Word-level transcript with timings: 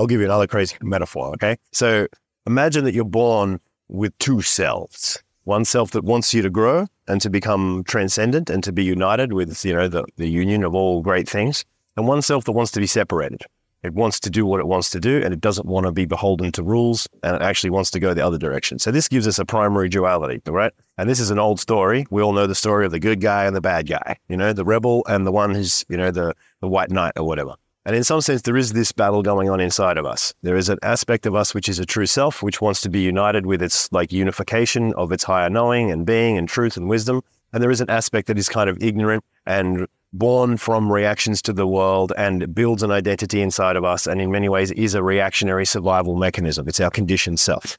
I'll 0.00 0.06
give 0.06 0.20
you 0.20 0.24
another 0.24 0.46
crazy 0.46 0.76
metaphor. 0.80 1.26
Okay. 1.34 1.58
So 1.72 2.06
imagine 2.46 2.84
that 2.84 2.94
you're 2.94 3.04
born 3.04 3.60
with 3.88 4.16
two 4.18 4.40
selves 4.40 5.22
one 5.44 5.64
self 5.64 5.90
that 5.90 6.04
wants 6.04 6.32
you 6.32 6.40
to 6.40 6.48
grow 6.48 6.86
and 7.06 7.20
to 7.20 7.28
become 7.28 7.84
transcendent 7.84 8.48
and 8.48 8.62
to 8.64 8.72
be 8.72 8.84
united 8.84 9.32
with, 9.32 9.62
you 9.64 9.74
know, 9.74 9.88
the, 9.88 10.04
the 10.16 10.28
union 10.28 10.64
of 10.64 10.74
all 10.74 11.02
great 11.02 11.28
things, 11.28 11.64
and 11.96 12.06
one 12.06 12.22
self 12.22 12.44
that 12.44 12.52
wants 12.52 12.72
to 12.72 12.80
be 12.80 12.86
separated. 12.86 13.42
It 13.82 13.92
wants 13.92 14.20
to 14.20 14.30
do 14.30 14.46
what 14.46 14.60
it 14.60 14.66
wants 14.66 14.88
to 14.90 15.00
do 15.00 15.20
and 15.22 15.34
it 15.34 15.40
doesn't 15.40 15.66
want 15.66 15.84
to 15.86 15.92
be 15.92 16.06
beholden 16.06 16.52
to 16.52 16.62
rules 16.62 17.06
and 17.22 17.36
it 17.36 17.42
actually 17.42 17.70
wants 17.70 17.90
to 17.90 18.00
go 18.00 18.14
the 18.14 18.24
other 18.24 18.38
direction. 18.38 18.78
So 18.78 18.90
this 18.90 19.08
gives 19.08 19.26
us 19.26 19.38
a 19.38 19.44
primary 19.44 19.88
duality, 19.90 20.40
right? 20.46 20.72
And 20.96 21.10
this 21.10 21.20
is 21.20 21.30
an 21.30 21.38
old 21.38 21.60
story. 21.60 22.06
We 22.10 22.22
all 22.22 22.32
know 22.32 22.46
the 22.46 22.54
story 22.54 22.86
of 22.86 22.92
the 22.92 23.00
good 23.00 23.20
guy 23.20 23.44
and 23.44 23.54
the 23.56 23.60
bad 23.60 23.86
guy, 23.86 24.16
you 24.28 24.36
know, 24.36 24.52
the 24.52 24.64
rebel 24.64 25.02
and 25.08 25.26
the 25.26 25.32
one 25.32 25.54
who's, 25.54 25.84
you 25.88 25.96
know, 25.96 26.10
the, 26.10 26.34
the 26.60 26.68
white 26.68 26.90
knight 26.90 27.12
or 27.16 27.26
whatever. 27.26 27.56
And 27.86 27.96
in 27.96 28.04
some 28.04 28.20
sense, 28.20 28.42
there 28.42 28.56
is 28.56 28.72
this 28.72 28.92
battle 28.92 29.22
going 29.22 29.48
on 29.48 29.58
inside 29.58 29.96
of 29.96 30.04
us. 30.04 30.34
There 30.42 30.56
is 30.56 30.68
an 30.68 30.78
aspect 30.82 31.24
of 31.24 31.34
us 31.34 31.54
which 31.54 31.68
is 31.68 31.78
a 31.78 31.86
true 31.86 32.06
self, 32.06 32.42
which 32.42 32.60
wants 32.60 32.82
to 32.82 32.90
be 32.90 33.00
united 33.00 33.46
with 33.46 33.62
its 33.62 33.90
like 33.90 34.12
unification 34.12 34.92
of 34.94 35.12
its 35.12 35.24
higher 35.24 35.48
knowing 35.48 35.90
and 35.90 36.04
being 36.04 36.36
and 36.36 36.46
truth 36.46 36.76
and 36.76 36.88
wisdom. 36.88 37.22
And 37.52 37.62
there 37.62 37.70
is 37.70 37.80
an 37.80 37.88
aspect 37.88 38.26
that 38.28 38.38
is 38.38 38.48
kind 38.48 38.68
of 38.68 38.82
ignorant 38.82 39.24
and 39.46 39.86
born 40.12 40.56
from 40.58 40.92
reactions 40.92 41.40
to 41.42 41.52
the 41.52 41.66
world 41.66 42.12
and 42.18 42.54
builds 42.54 42.82
an 42.82 42.90
identity 42.90 43.40
inside 43.40 43.76
of 43.76 43.84
us. 43.84 44.06
And 44.06 44.20
in 44.20 44.30
many 44.30 44.48
ways 44.48 44.70
is 44.72 44.94
a 44.94 45.02
reactionary 45.02 45.64
survival 45.64 46.16
mechanism. 46.16 46.68
It's 46.68 46.80
our 46.80 46.90
conditioned 46.90 47.40
self. 47.40 47.78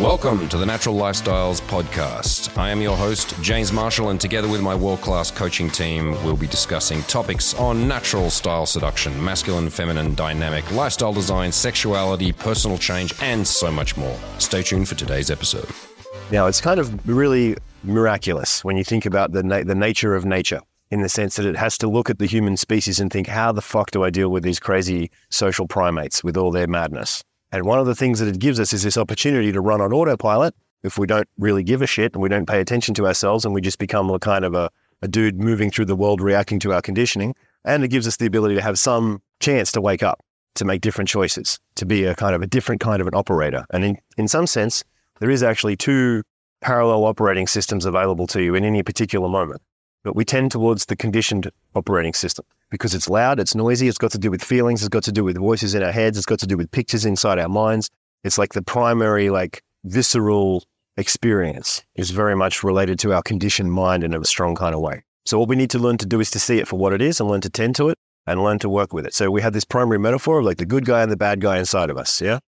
Welcome 0.00 0.48
to 0.48 0.56
the 0.56 0.64
Natural 0.64 0.94
Lifestyles 0.94 1.60
Podcast. 1.60 2.56
I 2.56 2.70
am 2.70 2.80
your 2.80 2.96
host, 2.96 3.34
James 3.42 3.70
Marshall, 3.70 4.08
and 4.08 4.18
together 4.18 4.48
with 4.48 4.62
my 4.62 4.74
world 4.74 5.02
class 5.02 5.30
coaching 5.30 5.68
team, 5.68 6.12
we'll 6.24 6.38
be 6.38 6.46
discussing 6.46 7.02
topics 7.02 7.52
on 7.56 7.86
natural 7.86 8.30
style 8.30 8.64
seduction, 8.64 9.22
masculine, 9.22 9.68
feminine, 9.68 10.14
dynamic, 10.14 10.72
lifestyle 10.72 11.12
design, 11.12 11.52
sexuality, 11.52 12.32
personal 12.32 12.78
change, 12.78 13.12
and 13.20 13.46
so 13.46 13.70
much 13.70 13.98
more. 13.98 14.18
Stay 14.38 14.62
tuned 14.62 14.88
for 14.88 14.94
today's 14.94 15.30
episode. 15.30 15.68
Now, 16.32 16.46
it's 16.46 16.62
kind 16.62 16.80
of 16.80 17.06
really 17.06 17.58
miraculous 17.84 18.64
when 18.64 18.78
you 18.78 18.84
think 18.84 19.04
about 19.04 19.32
the, 19.32 19.42
na- 19.42 19.64
the 19.64 19.74
nature 19.74 20.14
of 20.14 20.24
nature 20.24 20.62
in 20.90 21.02
the 21.02 21.10
sense 21.10 21.36
that 21.36 21.44
it 21.44 21.56
has 21.56 21.76
to 21.76 21.88
look 21.88 22.08
at 22.08 22.18
the 22.18 22.26
human 22.26 22.56
species 22.56 23.00
and 23.00 23.12
think, 23.12 23.26
how 23.26 23.52
the 23.52 23.60
fuck 23.60 23.90
do 23.90 24.02
I 24.02 24.08
deal 24.08 24.30
with 24.30 24.44
these 24.44 24.60
crazy 24.60 25.10
social 25.28 25.68
primates 25.68 26.24
with 26.24 26.38
all 26.38 26.50
their 26.50 26.66
madness? 26.66 27.22
And 27.52 27.64
one 27.64 27.78
of 27.78 27.86
the 27.86 27.94
things 27.94 28.20
that 28.20 28.28
it 28.28 28.38
gives 28.38 28.60
us 28.60 28.72
is 28.72 28.82
this 28.82 28.96
opportunity 28.96 29.52
to 29.52 29.60
run 29.60 29.80
on 29.80 29.92
autopilot 29.92 30.54
if 30.82 30.98
we 30.98 31.06
don't 31.06 31.28
really 31.38 31.62
give 31.62 31.82
a 31.82 31.86
shit 31.86 32.14
and 32.14 32.22
we 32.22 32.28
don't 32.28 32.46
pay 32.46 32.60
attention 32.60 32.94
to 32.94 33.06
ourselves 33.06 33.44
and 33.44 33.52
we 33.52 33.60
just 33.60 33.78
become 33.78 34.08
a 34.10 34.18
kind 34.18 34.44
of 34.44 34.54
a, 34.54 34.70
a 35.02 35.08
dude 35.08 35.38
moving 35.38 35.70
through 35.70 35.84
the 35.84 35.96
world 35.96 36.20
reacting 36.20 36.58
to 36.60 36.72
our 36.72 36.80
conditioning. 36.80 37.34
And 37.64 37.84
it 37.84 37.88
gives 37.88 38.06
us 38.06 38.16
the 38.16 38.26
ability 38.26 38.54
to 38.54 38.62
have 38.62 38.78
some 38.78 39.20
chance 39.40 39.72
to 39.72 39.80
wake 39.80 40.02
up, 40.02 40.24
to 40.54 40.64
make 40.64 40.80
different 40.80 41.08
choices, 41.08 41.58
to 41.74 41.84
be 41.84 42.04
a 42.04 42.14
kind 42.14 42.34
of 42.34 42.42
a 42.42 42.46
different 42.46 42.80
kind 42.80 43.00
of 43.00 43.08
an 43.08 43.14
operator. 43.14 43.66
And 43.70 43.84
in, 43.84 43.98
in 44.16 44.28
some 44.28 44.46
sense, 44.46 44.84
there 45.18 45.30
is 45.30 45.42
actually 45.42 45.76
two 45.76 46.22
parallel 46.60 47.04
operating 47.04 47.46
systems 47.46 47.84
available 47.84 48.26
to 48.28 48.42
you 48.42 48.54
in 48.54 48.64
any 48.64 48.82
particular 48.82 49.28
moment. 49.28 49.60
But 50.02 50.16
we 50.16 50.24
tend 50.24 50.50
towards 50.50 50.86
the 50.86 50.96
conditioned 50.96 51.50
operating 51.74 52.14
system 52.14 52.44
because 52.70 52.94
it's 52.94 53.08
loud, 53.08 53.38
it's 53.38 53.54
noisy, 53.54 53.88
it's 53.88 53.98
got 53.98 54.12
to 54.12 54.18
do 54.18 54.30
with 54.30 54.42
feelings, 54.42 54.80
it's 54.82 54.88
got 54.88 55.02
to 55.04 55.12
do 55.12 55.24
with 55.24 55.36
voices 55.36 55.74
in 55.74 55.82
our 55.82 55.92
heads, 55.92 56.16
it's 56.16 56.26
got 56.26 56.38
to 56.40 56.46
do 56.46 56.56
with 56.56 56.70
pictures 56.70 57.04
inside 57.04 57.38
our 57.38 57.48
minds. 57.48 57.90
It's 58.24 58.38
like 58.38 58.54
the 58.54 58.62
primary, 58.62 59.30
like 59.30 59.62
visceral 59.84 60.64
experience 60.96 61.82
is 61.96 62.10
very 62.10 62.36
much 62.36 62.62
related 62.62 62.98
to 63.00 63.12
our 63.12 63.22
conditioned 63.22 63.72
mind 63.72 64.04
in 64.04 64.14
a 64.14 64.24
strong 64.24 64.54
kind 64.54 64.74
of 64.74 64.80
way. 64.80 65.02
So 65.26 65.38
what 65.38 65.48
we 65.48 65.56
need 65.56 65.70
to 65.70 65.78
learn 65.78 65.98
to 65.98 66.06
do 66.06 66.20
is 66.20 66.30
to 66.32 66.38
see 66.38 66.58
it 66.58 66.68
for 66.68 66.76
what 66.76 66.92
it 66.92 67.02
is 67.02 67.20
and 67.20 67.28
learn 67.28 67.40
to 67.42 67.50
tend 67.50 67.76
to 67.76 67.88
it 67.90 67.98
and 68.26 68.42
learn 68.42 68.58
to 68.60 68.68
work 68.68 68.92
with 68.92 69.06
it. 69.06 69.14
So 69.14 69.30
we 69.30 69.42
have 69.42 69.52
this 69.52 69.64
primary 69.64 69.98
metaphor 69.98 70.38
of 70.38 70.44
like 70.44 70.58
the 70.58 70.66
good 70.66 70.84
guy 70.84 71.02
and 71.02 71.10
the 71.10 71.16
bad 71.16 71.40
guy 71.40 71.58
inside 71.58 71.90
of 71.90 71.96
us. 71.96 72.20
Yeah. 72.20 72.38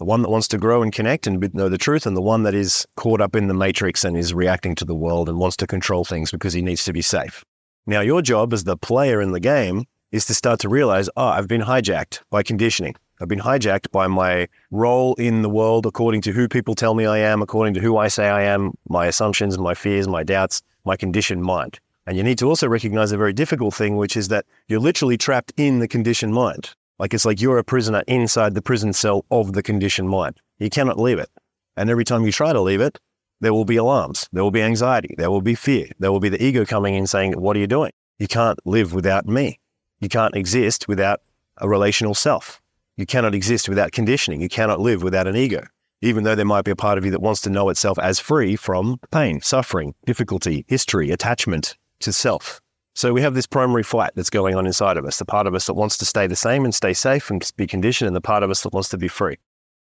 The 0.00 0.06
one 0.06 0.22
that 0.22 0.30
wants 0.30 0.48
to 0.48 0.56
grow 0.56 0.82
and 0.82 0.90
connect 0.90 1.26
and 1.26 1.52
know 1.52 1.68
the 1.68 1.76
truth, 1.76 2.06
and 2.06 2.16
the 2.16 2.22
one 2.22 2.42
that 2.44 2.54
is 2.54 2.86
caught 2.96 3.20
up 3.20 3.36
in 3.36 3.48
the 3.48 3.54
matrix 3.54 4.02
and 4.02 4.16
is 4.16 4.32
reacting 4.32 4.74
to 4.76 4.86
the 4.86 4.94
world 4.94 5.28
and 5.28 5.38
wants 5.38 5.58
to 5.58 5.66
control 5.66 6.06
things 6.06 6.30
because 6.30 6.54
he 6.54 6.62
needs 6.62 6.84
to 6.84 6.94
be 6.94 7.02
safe. 7.02 7.44
Now, 7.86 8.00
your 8.00 8.22
job 8.22 8.54
as 8.54 8.64
the 8.64 8.78
player 8.78 9.20
in 9.20 9.32
the 9.32 9.40
game 9.40 9.84
is 10.10 10.24
to 10.24 10.34
start 10.34 10.58
to 10.60 10.70
realize, 10.70 11.10
oh, 11.18 11.26
I've 11.26 11.48
been 11.48 11.60
hijacked 11.60 12.22
by 12.30 12.42
conditioning. 12.42 12.96
I've 13.20 13.28
been 13.28 13.40
hijacked 13.40 13.90
by 13.90 14.06
my 14.06 14.48
role 14.70 15.12
in 15.16 15.42
the 15.42 15.50
world 15.50 15.84
according 15.84 16.22
to 16.22 16.32
who 16.32 16.48
people 16.48 16.74
tell 16.74 16.94
me 16.94 17.04
I 17.04 17.18
am, 17.18 17.42
according 17.42 17.74
to 17.74 17.80
who 17.80 17.98
I 17.98 18.08
say 18.08 18.26
I 18.26 18.44
am, 18.44 18.72
my 18.88 19.04
assumptions, 19.04 19.58
my 19.58 19.74
fears, 19.74 20.08
my 20.08 20.22
doubts, 20.22 20.62
my 20.86 20.96
conditioned 20.96 21.42
mind. 21.42 21.78
And 22.06 22.16
you 22.16 22.22
need 22.22 22.38
to 22.38 22.46
also 22.46 22.68
recognize 22.68 23.12
a 23.12 23.18
very 23.18 23.34
difficult 23.34 23.74
thing, 23.74 23.98
which 23.98 24.16
is 24.16 24.28
that 24.28 24.46
you're 24.66 24.80
literally 24.80 25.18
trapped 25.18 25.52
in 25.58 25.78
the 25.78 25.88
conditioned 25.88 26.32
mind. 26.32 26.74
Like 27.00 27.14
it's 27.14 27.24
like 27.24 27.40
you're 27.40 27.56
a 27.56 27.64
prisoner 27.64 28.02
inside 28.06 28.54
the 28.54 28.60
prison 28.60 28.92
cell 28.92 29.24
of 29.30 29.54
the 29.54 29.62
conditioned 29.62 30.10
mind. 30.10 30.36
You 30.58 30.68
cannot 30.68 31.00
leave 31.00 31.18
it. 31.18 31.30
And 31.74 31.88
every 31.88 32.04
time 32.04 32.26
you 32.26 32.30
try 32.30 32.52
to 32.52 32.60
leave 32.60 32.82
it, 32.82 32.98
there 33.40 33.54
will 33.54 33.64
be 33.64 33.76
alarms, 33.76 34.28
there 34.32 34.44
will 34.44 34.50
be 34.50 34.60
anxiety, 34.60 35.14
there 35.16 35.30
will 35.30 35.40
be 35.40 35.54
fear, 35.54 35.86
there 35.98 36.12
will 36.12 36.20
be 36.20 36.28
the 36.28 36.44
ego 36.44 36.66
coming 36.66 36.94
in 36.94 37.06
saying, 37.06 37.32
What 37.40 37.56
are 37.56 37.58
you 37.58 37.66
doing? 37.66 37.92
You 38.18 38.28
can't 38.28 38.58
live 38.66 38.92
without 38.92 39.26
me. 39.26 39.58
You 40.00 40.10
can't 40.10 40.36
exist 40.36 40.88
without 40.88 41.22
a 41.56 41.66
relational 41.66 42.14
self. 42.14 42.60
You 42.98 43.06
cannot 43.06 43.34
exist 43.34 43.66
without 43.66 43.92
conditioning. 43.92 44.42
You 44.42 44.50
cannot 44.50 44.78
live 44.78 45.02
without 45.02 45.26
an 45.26 45.36
ego, 45.36 45.66
even 46.02 46.24
though 46.24 46.34
there 46.34 46.44
might 46.44 46.66
be 46.66 46.70
a 46.70 46.76
part 46.76 46.98
of 46.98 47.06
you 47.06 47.10
that 47.12 47.22
wants 47.22 47.40
to 47.42 47.50
know 47.50 47.70
itself 47.70 47.98
as 47.98 48.20
free 48.20 48.56
from 48.56 49.00
pain, 49.10 49.40
suffering, 49.40 49.94
difficulty, 50.04 50.66
history, 50.68 51.10
attachment 51.10 51.78
to 52.00 52.12
self. 52.12 52.60
So 52.94 53.12
we 53.12 53.22
have 53.22 53.34
this 53.34 53.46
primary 53.46 53.82
fight 53.82 54.12
that's 54.14 54.30
going 54.30 54.56
on 54.56 54.66
inside 54.66 54.96
of 54.96 55.04
us 55.04 55.18
the 55.18 55.24
part 55.24 55.46
of 55.46 55.54
us 55.54 55.66
that 55.66 55.74
wants 55.74 55.96
to 55.98 56.04
stay 56.04 56.26
the 56.26 56.36
same 56.36 56.64
and 56.64 56.74
stay 56.74 56.92
safe 56.92 57.30
and 57.30 57.48
be 57.56 57.66
conditioned, 57.66 58.08
and 58.08 58.16
the 58.16 58.20
part 58.20 58.42
of 58.42 58.50
us 58.50 58.62
that 58.62 58.72
wants 58.72 58.88
to 58.90 58.98
be 58.98 59.08
free. 59.08 59.36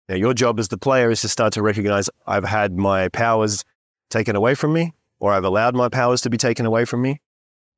Now, 0.09 0.15
your 0.15 0.33
job 0.33 0.59
as 0.59 0.67
the 0.67 0.77
player 0.77 1.11
is 1.11 1.21
to 1.21 1.29
start 1.29 1.53
to 1.53 1.61
recognize 1.61 2.09
I've 2.27 2.43
had 2.43 2.75
my 2.75 3.09
powers 3.09 3.63
taken 4.09 4.35
away 4.35 4.55
from 4.55 4.73
me, 4.73 4.93
or 5.19 5.33
I've 5.33 5.43
allowed 5.43 5.75
my 5.75 5.87
powers 5.87 6.21
to 6.21 6.29
be 6.29 6.37
taken 6.37 6.65
away 6.65 6.85
from 6.85 7.01
me 7.01 7.21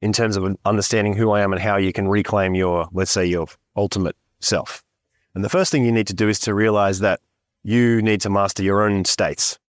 in 0.02 0.14
terms 0.14 0.38
of 0.38 0.56
understanding 0.66 1.14
who 1.14 1.32
I 1.32 1.42
am 1.42 1.54
and 1.54 1.62
how 1.62 1.78
you 1.78 1.94
can 1.94 2.08
reclaim 2.08 2.56
your, 2.56 2.88
let's 2.92 3.12
say, 3.12 3.26
your 3.26 3.48
ultimate 3.76 4.16
self. 4.40 4.84
And 5.36 5.44
the 5.44 5.50
first 5.50 5.72
thing 5.72 5.86
you 5.86 5.92
need 5.92 6.08
to 6.08 6.14
do 6.14 6.28
is 6.30 6.40
to 6.40 6.54
realize 6.54 7.00
that 7.00 7.20
you 7.64 8.02
need 8.02 8.22
to 8.22 8.30
master 8.30 8.64
your 8.64 8.82
own 8.82 9.06
states. 9.06 9.60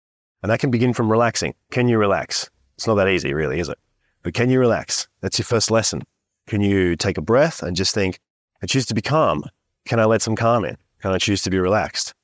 And 0.43 0.51
that 0.51 0.61
can 0.61 0.71
begin 0.71 0.93
from 0.93 1.11
relaxing. 1.11 1.55
Can 1.71 1.89
you 1.89 1.99
relax? 1.99 2.49
It's 2.77 2.87
not 2.87 2.95
that 2.95 3.09
easy, 3.09 3.35
really, 3.35 3.61
is 3.61 3.69
it? 3.69 3.79
But 4.23 4.35
can 4.35 4.51
you 4.51 4.61
relax? 4.61 5.09
That's 5.21 5.39
your 5.39 5.45
first 5.45 5.71
lesson. 5.71 6.03
Can 6.47 6.61
you 6.61 6.97
take 6.97 7.19
a 7.19 7.23
breath 7.23 7.63
and 7.63 7.77
just 7.77 7.95
think, 7.95 8.19
I 8.63 8.67
choose 8.67 8.87
to 8.87 8.95
be 8.95 9.03
calm. 9.03 9.45
Can 9.85 9.99
I 9.99 10.05
let 10.05 10.23
some 10.23 10.37
calm 10.37 10.65
in? 10.65 10.77
Can 11.01 11.11
I 11.11 11.19
choose 11.19 11.43
to 11.43 11.51
be 11.51 11.59
relaxed? 11.59 12.15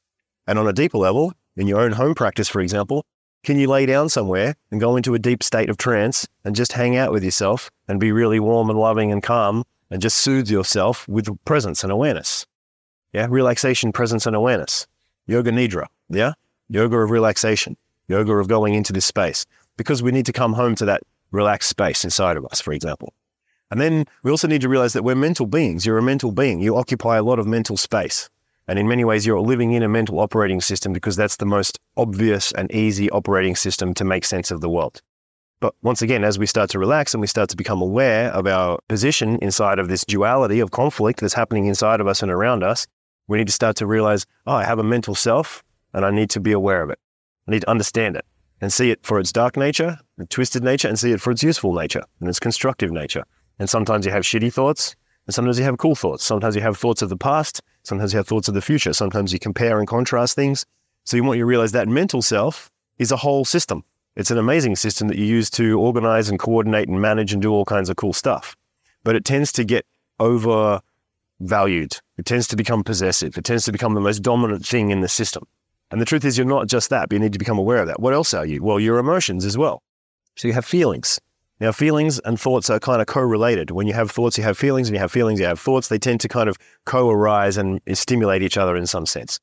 And 0.46 0.58
on 0.58 0.68
a 0.68 0.72
deeper 0.72 0.98
level, 0.98 1.32
in 1.56 1.66
your 1.66 1.80
own 1.80 1.92
home 1.92 2.14
practice, 2.14 2.48
for 2.48 2.60
example, 2.60 3.04
can 3.42 3.58
you 3.58 3.68
lay 3.68 3.86
down 3.86 4.08
somewhere 4.08 4.54
and 4.70 4.80
go 4.80 4.96
into 4.96 5.14
a 5.14 5.18
deep 5.18 5.42
state 5.42 5.68
of 5.68 5.76
trance 5.76 6.26
and 6.44 6.54
just 6.54 6.72
hang 6.72 6.96
out 6.96 7.12
with 7.12 7.24
yourself 7.24 7.70
and 7.88 7.98
be 7.98 8.12
really 8.12 8.40
warm 8.40 8.70
and 8.70 8.78
loving 8.78 9.10
and 9.10 9.22
calm 9.22 9.64
and 9.90 10.02
just 10.02 10.18
soothe 10.18 10.48
yourself 10.48 11.06
with 11.08 11.28
presence 11.44 11.82
and 11.82 11.92
awareness? 11.92 12.46
Yeah, 13.12 13.26
relaxation, 13.28 13.90
presence, 13.90 14.26
and 14.26 14.36
awareness. 14.36 14.86
Yoga 15.26 15.50
Nidra. 15.50 15.86
Yeah, 16.08 16.32
yoga 16.68 16.96
of 16.96 17.10
relaxation, 17.10 17.76
yoga 18.06 18.32
of 18.34 18.48
going 18.48 18.74
into 18.74 18.92
this 18.92 19.06
space 19.06 19.46
because 19.76 20.02
we 20.02 20.12
need 20.12 20.26
to 20.26 20.32
come 20.32 20.52
home 20.52 20.74
to 20.76 20.84
that 20.86 21.02
relaxed 21.30 21.68
space 21.68 22.04
inside 22.04 22.36
of 22.36 22.44
us, 22.46 22.60
for 22.60 22.72
example. 22.72 23.12
And 23.70 23.80
then 23.80 24.06
we 24.22 24.30
also 24.30 24.48
need 24.48 24.62
to 24.62 24.68
realize 24.68 24.94
that 24.94 25.04
we're 25.04 25.14
mental 25.14 25.46
beings. 25.46 25.84
You're 25.84 25.98
a 25.98 26.02
mental 26.02 26.32
being. 26.32 26.60
You 26.60 26.76
occupy 26.76 27.18
a 27.18 27.22
lot 27.22 27.38
of 27.38 27.46
mental 27.46 27.76
space. 27.76 28.30
And 28.66 28.78
in 28.78 28.88
many 28.88 29.04
ways, 29.04 29.26
you're 29.26 29.40
living 29.40 29.72
in 29.72 29.82
a 29.82 29.88
mental 29.88 30.20
operating 30.20 30.60
system 30.60 30.92
because 30.92 31.16
that's 31.16 31.36
the 31.36 31.46
most 31.46 31.78
obvious 31.96 32.52
and 32.52 32.70
easy 32.72 33.10
operating 33.10 33.56
system 33.56 33.94
to 33.94 34.04
make 34.04 34.24
sense 34.24 34.50
of 34.50 34.60
the 34.60 34.68
world. 34.68 35.00
But 35.60 35.74
once 35.82 36.02
again, 36.02 36.22
as 36.22 36.38
we 36.38 36.46
start 36.46 36.70
to 36.70 36.78
relax 36.78 37.14
and 37.14 37.20
we 37.20 37.26
start 37.26 37.48
to 37.50 37.56
become 37.56 37.82
aware 37.82 38.30
of 38.30 38.46
our 38.46 38.78
position 38.88 39.38
inside 39.42 39.78
of 39.78 39.88
this 39.88 40.04
duality 40.04 40.60
of 40.60 40.70
conflict 40.70 41.20
that's 41.20 41.34
happening 41.34 41.66
inside 41.66 42.00
of 42.00 42.06
us 42.06 42.22
and 42.22 42.30
around 42.30 42.62
us, 42.62 42.86
we 43.26 43.38
need 43.38 43.48
to 43.48 43.52
start 43.52 43.76
to 43.76 43.86
realize, 43.86 44.24
oh, 44.46 44.52
I 44.52 44.64
have 44.64 44.78
a 44.78 44.84
mental 44.84 45.14
self 45.14 45.64
and 45.92 46.04
I 46.04 46.10
need 46.10 46.30
to 46.30 46.40
be 46.40 46.52
aware 46.52 46.82
of 46.82 46.90
it. 46.90 46.98
I 47.48 47.50
need 47.50 47.62
to 47.62 47.70
understand 47.70 48.16
it 48.16 48.24
and 48.60 48.72
see 48.72 48.90
it 48.90 49.00
for 49.02 49.18
its 49.20 49.32
dark 49.32 49.56
nature, 49.56 49.98
twisted 50.28 50.62
nature, 50.62 50.88
and 50.88 50.98
see 50.98 51.12
it 51.12 51.20
for 51.20 51.30
its 51.30 51.42
useful 51.42 51.72
nature 51.72 52.02
and 52.20 52.28
its 52.28 52.40
constructive 52.40 52.90
nature. 52.90 53.24
And 53.58 53.68
sometimes 53.68 54.06
you 54.06 54.12
have 54.12 54.24
shitty 54.24 54.52
thoughts 54.52 54.96
and 55.26 55.34
sometimes 55.34 55.58
you 55.58 55.64
have 55.64 55.78
cool 55.78 55.94
thoughts. 55.94 56.24
Sometimes 56.24 56.56
you 56.56 56.62
have 56.62 56.76
thoughts 56.76 57.02
of 57.02 57.08
the 57.08 57.16
past 57.16 57.60
Sometimes 57.88 58.12
you 58.12 58.18
have 58.18 58.28
thoughts 58.28 58.48
of 58.48 58.54
the 58.54 58.60
future. 58.60 58.92
Sometimes 58.92 59.32
you 59.32 59.38
compare 59.38 59.78
and 59.78 59.88
contrast 59.88 60.36
things. 60.36 60.66
So 61.04 61.16
you 61.16 61.24
want 61.24 61.38
you 61.38 61.44
to 61.44 61.46
realize 61.46 61.72
that 61.72 61.88
mental 61.88 62.20
self 62.20 62.70
is 62.98 63.10
a 63.10 63.16
whole 63.16 63.46
system. 63.46 63.82
It's 64.14 64.30
an 64.30 64.36
amazing 64.36 64.76
system 64.76 65.08
that 65.08 65.16
you 65.16 65.24
use 65.24 65.48
to 65.52 65.80
organize 65.80 66.28
and 66.28 66.38
coordinate 66.38 66.88
and 66.88 67.00
manage 67.00 67.32
and 67.32 67.40
do 67.40 67.50
all 67.50 67.64
kinds 67.64 67.88
of 67.88 67.96
cool 67.96 68.12
stuff. 68.12 68.54
But 69.04 69.16
it 69.16 69.24
tends 69.24 69.52
to 69.52 69.64
get 69.64 69.86
overvalued. 70.20 70.82
It 72.18 72.26
tends 72.26 72.46
to 72.48 72.56
become 72.56 72.84
possessive. 72.84 73.38
It 73.38 73.44
tends 73.44 73.64
to 73.64 73.72
become 73.72 73.94
the 73.94 74.02
most 74.02 74.20
dominant 74.20 74.66
thing 74.66 74.90
in 74.90 75.00
the 75.00 75.08
system. 75.08 75.46
And 75.90 76.00
the 76.00 76.04
truth 76.04 76.24
is, 76.24 76.36
you're 76.36 76.46
not 76.46 76.68
just 76.68 76.90
that, 76.90 77.08
but 77.08 77.14
you 77.14 77.20
need 77.20 77.32
to 77.32 77.38
become 77.38 77.58
aware 77.58 77.78
of 77.78 77.86
that. 77.86 78.00
What 78.00 78.14
else 78.14 78.34
are 78.34 78.44
you? 78.44 78.62
Well, 78.62 78.78
your 78.78 78.98
emotions 78.98 79.44
as 79.44 79.56
well. 79.56 79.82
So 80.36 80.48
you 80.48 80.54
have 80.54 80.64
feelings. 80.64 81.18
Now, 81.60 81.72
feelings 81.72 82.20
and 82.20 82.38
thoughts 82.38 82.70
are 82.70 82.78
kind 82.78 83.00
of 83.00 83.08
correlated. 83.08 83.72
When 83.72 83.88
you 83.88 83.92
have 83.94 84.10
thoughts, 84.10 84.38
you 84.38 84.44
have 84.44 84.56
feelings. 84.56 84.88
When 84.88 84.94
you 84.94 85.00
have 85.00 85.10
feelings, 85.10 85.40
you 85.40 85.46
have 85.46 85.58
thoughts. 85.58 85.88
They 85.88 85.98
tend 85.98 86.20
to 86.20 86.28
kind 86.28 86.48
of 86.48 86.56
co 86.84 87.10
arise 87.10 87.56
and 87.56 87.80
stimulate 87.94 88.42
each 88.42 88.56
other 88.56 88.76
in 88.76 88.86
some 88.86 89.06
sense. 89.06 89.40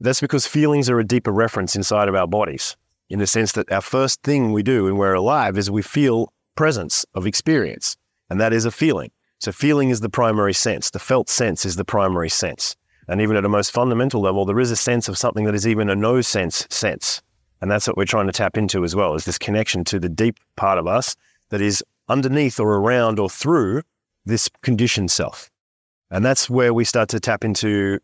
That's 0.00 0.20
because 0.20 0.46
feelings 0.46 0.90
are 0.90 0.98
a 0.98 1.04
deeper 1.04 1.32
reference 1.32 1.74
inside 1.74 2.08
of 2.08 2.14
our 2.14 2.26
bodies, 2.26 2.76
in 3.08 3.18
the 3.18 3.26
sense 3.26 3.52
that 3.52 3.70
our 3.72 3.80
first 3.80 4.22
thing 4.22 4.52
we 4.52 4.62
do 4.62 4.84
when 4.84 4.96
we're 4.96 5.14
alive 5.14 5.56
is 5.56 5.70
we 5.70 5.80
feel 5.80 6.30
presence 6.56 7.06
of 7.14 7.26
experience, 7.26 7.96
and 8.28 8.40
that 8.40 8.52
is 8.52 8.66
a 8.66 8.70
feeling. 8.70 9.10
So, 9.38 9.52
feeling 9.52 9.88
is 9.90 10.00
the 10.00 10.10
primary 10.10 10.52
sense. 10.52 10.90
The 10.90 10.98
felt 10.98 11.30
sense 11.30 11.64
is 11.64 11.76
the 11.76 11.84
primary 11.84 12.28
sense. 12.28 12.76
And 13.08 13.20
even 13.20 13.36
at 13.36 13.44
a 13.44 13.48
most 13.48 13.72
fundamental 13.72 14.20
level, 14.20 14.44
there 14.44 14.60
is 14.60 14.70
a 14.70 14.76
sense 14.76 15.08
of 15.08 15.18
something 15.18 15.44
that 15.44 15.54
is 15.54 15.66
even 15.66 15.90
a 15.90 15.96
no 15.96 16.20
sense 16.20 16.66
sense. 16.70 17.22
And 17.60 17.70
that's 17.70 17.86
what 17.86 17.96
we're 17.96 18.04
trying 18.04 18.26
to 18.26 18.32
tap 18.32 18.56
into 18.56 18.84
as 18.84 18.94
well, 18.94 19.14
is 19.14 19.24
this 19.24 19.38
connection 19.38 19.84
to 19.84 19.98
the 19.98 20.08
deep 20.08 20.38
part 20.56 20.78
of 20.78 20.86
us 20.86 21.16
that 21.50 21.60
is 21.60 21.82
underneath 22.08 22.60
or 22.60 22.76
around 22.76 23.18
or 23.18 23.30
through 23.30 23.82
this 24.26 24.48
conditioned 24.62 25.10
self. 25.10 25.50
And 26.10 26.24
that's 26.24 26.48
where 26.48 26.74
we 26.74 26.84
start 26.84 27.08
to 27.10 27.20
tap 27.20 27.44
into 27.44 27.98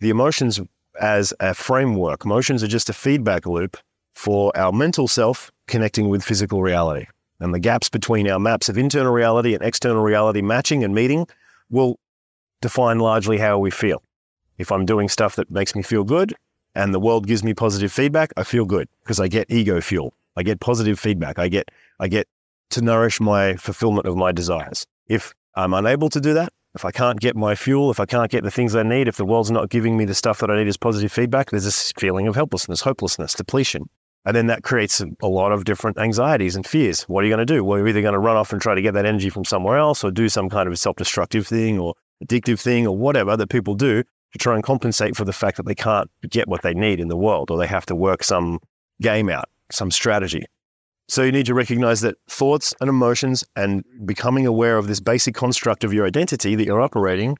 the 0.00 0.10
emotions 0.10 0.60
as 1.00 1.32
a 1.40 1.54
framework. 1.54 2.24
Emotions 2.24 2.62
are 2.62 2.68
just 2.68 2.88
a 2.88 2.92
feedback 2.92 3.46
loop 3.46 3.76
for 4.14 4.56
our 4.56 4.72
mental 4.72 5.08
self 5.08 5.50
connecting 5.66 6.08
with 6.08 6.22
physical 6.22 6.62
reality. 6.62 7.06
And 7.40 7.54
the 7.54 7.60
gaps 7.60 7.88
between 7.88 8.28
our 8.28 8.38
maps 8.38 8.68
of 8.68 8.76
internal 8.76 9.12
reality 9.12 9.54
and 9.54 9.62
external 9.62 10.02
reality 10.02 10.42
matching 10.42 10.84
and 10.84 10.94
meeting 10.94 11.26
will 11.70 11.98
define 12.60 12.98
largely 12.98 13.38
how 13.38 13.58
we 13.58 13.70
feel. 13.70 14.02
If 14.60 14.70
I'm 14.70 14.84
doing 14.84 15.08
stuff 15.08 15.36
that 15.36 15.50
makes 15.50 15.74
me 15.74 15.82
feel 15.82 16.04
good 16.04 16.34
and 16.74 16.92
the 16.92 17.00
world 17.00 17.26
gives 17.26 17.42
me 17.42 17.54
positive 17.54 17.90
feedback, 17.90 18.30
I 18.36 18.44
feel 18.44 18.66
good 18.66 18.88
because 19.02 19.18
I 19.18 19.26
get 19.26 19.50
ego 19.50 19.80
fuel. 19.80 20.12
I 20.36 20.42
get 20.42 20.60
positive 20.60 21.00
feedback. 21.00 21.38
I 21.38 21.48
get 21.48 21.70
I 21.98 22.08
get 22.08 22.28
to 22.70 22.82
nourish 22.82 23.20
my 23.20 23.56
fulfillment 23.56 24.06
of 24.06 24.16
my 24.16 24.32
desires. 24.32 24.86
If 25.08 25.32
I'm 25.54 25.72
unable 25.72 26.10
to 26.10 26.20
do 26.20 26.34
that, 26.34 26.52
if 26.74 26.84
I 26.84 26.90
can't 26.90 27.18
get 27.18 27.36
my 27.36 27.54
fuel, 27.54 27.90
if 27.90 28.00
I 28.00 28.04
can't 28.04 28.30
get 28.30 28.44
the 28.44 28.50
things 28.50 28.76
I 28.76 28.82
need, 28.82 29.08
if 29.08 29.16
the 29.16 29.24
world's 29.24 29.50
not 29.50 29.70
giving 29.70 29.96
me 29.96 30.04
the 30.04 30.14
stuff 30.14 30.40
that 30.40 30.50
I 30.50 30.58
need 30.58 30.68
as 30.68 30.76
positive 30.76 31.10
feedback, 31.10 31.50
there's 31.50 31.64
this 31.64 31.92
feeling 31.96 32.28
of 32.28 32.34
helplessness, 32.34 32.82
hopelessness, 32.82 33.32
depletion. 33.32 33.88
And 34.26 34.36
then 34.36 34.46
that 34.48 34.62
creates 34.62 35.02
a 35.22 35.26
lot 35.26 35.52
of 35.52 35.64
different 35.64 35.98
anxieties 35.98 36.54
and 36.54 36.66
fears. 36.66 37.04
What 37.04 37.24
are 37.24 37.26
you 37.26 37.34
going 37.34 37.46
to 37.46 37.54
do? 37.54 37.64
Well, 37.64 37.78
you're 37.78 37.88
either 37.88 38.02
going 38.02 38.12
to 38.12 38.18
run 38.18 38.36
off 38.36 38.52
and 38.52 38.60
try 38.60 38.74
to 38.74 38.82
get 38.82 38.92
that 38.92 39.06
energy 39.06 39.30
from 39.30 39.46
somewhere 39.46 39.78
else 39.78 40.04
or 40.04 40.10
do 40.10 40.28
some 40.28 40.50
kind 40.50 40.68
of 40.68 40.78
self 40.78 40.96
destructive 40.96 41.46
thing 41.46 41.78
or 41.78 41.94
addictive 42.22 42.60
thing 42.60 42.86
or 42.86 42.94
whatever 42.94 43.38
that 43.38 43.48
people 43.48 43.74
do 43.74 44.04
to 44.32 44.38
try 44.38 44.54
and 44.54 44.62
compensate 44.62 45.16
for 45.16 45.24
the 45.24 45.32
fact 45.32 45.56
that 45.56 45.66
they 45.66 45.74
can't 45.74 46.10
get 46.28 46.48
what 46.48 46.62
they 46.62 46.74
need 46.74 47.00
in 47.00 47.08
the 47.08 47.16
world 47.16 47.50
or 47.50 47.58
they 47.58 47.66
have 47.66 47.86
to 47.86 47.94
work 47.94 48.22
some 48.22 48.60
game 49.02 49.28
out, 49.28 49.48
some 49.70 49.90
strategy. 49.90 50.44
So 51.08 51.22
you 51.22 51.32
need 51.32 51.46
to 51.46 51.54
recognize 51.54 52.02
that 52.02 52.16
thoughts 52.28 52.72
and 52.80 52.88
emotions 52.88 53.42
and 53.56 53.84
becoming 54.04 54.46
aware 54.46 54.78
of 54.78 54.86
this 54.86 55.00
basic 55.00 55.34
construct 55.34 55.82
of 55.82 55.92
your 55.92 56.06
identity 56.06 56.54
that 56.54 56.64
you're 56.64 56.80
operating 56.80 57.36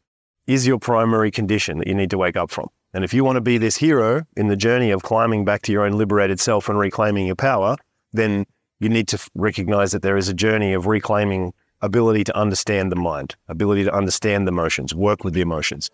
is 0.48 0.66
your 0.66 0.78
primary 0.78 1.30
condition 1.30 1.78
that 1.78 1.86
you 1.86 1.94
need 1.94 2.10
to 2.10 2.18
wake 2.18 2.36
up 2.36 2.50
from. 2.50 2.68
And 2.92 3.04
if 3.04 3.14
you 3.14 3.22
want 3.22 3.36
to 3.36 3.40
be 3.40 3.58
this 3.58 3.76
hero 3.76 4.22
in 4.36 4.48
the 4.48 4.56
journey 4.56 4.90
of 4.90 5.04
climbing 5.04 5.44
back 5.44 5.62
to 5.62 5.72
your 5.72 5.84
own 5.84 5.92
liberated 5.92 6.40
self 6.40 6.68
and 6.68 6.78
reclaiming 6.78 7.26
your 7.26 7.36
power, 7.36 7.76
then 8.12 8.44
you 8.80 8.88
need 8.88 9.06
to 9.08 9.30
recognize 9.36 9.92
that 9.92 10.02
there 10.02 10.16
is 10.16 10.28
a 10.28 10.34
journey 10.34 10.72
of 10.72 10.86
reclaiming 10.86 11.52
ability 11.82 12.24
to 12.24 12.36
understand 12.36 12.90
the 12.90 12.96
mind, 12.96 13.36
ability 13.48 13.84
to 13.84 13.94
understand 13.94 14.46
the 14.46 14.52
emotions, 14.52 14.94
work 14.94 15.22
with 15.22 15.34
the 15.34 15.40
emotions. 15.40 15.90